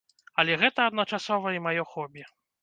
Але 0.43 0.55
гэта 0.61 0.87
адначасова 0.91 1.53
і 1.59 1.63
маё 1.67 1.83
хобі. 1.93 2.27